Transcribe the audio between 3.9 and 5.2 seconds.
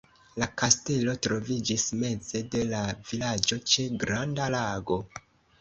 granda lago.